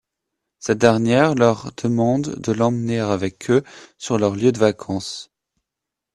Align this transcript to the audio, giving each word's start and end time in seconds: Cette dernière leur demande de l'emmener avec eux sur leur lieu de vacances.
Cette 0.57 0.79
dernière 0.79 1.35
leur 1.35 1.73
demande 1.77 2.33
de 2.39 2.51
l'emmener 2.51 2.97
avec 2.99 3.51
eux 3.51 3.63
sur 3.99 4.17
leur 4.17 4.33
lieu 4.35 4.51
de 4.51 4.57
vacances. 4.57 5.29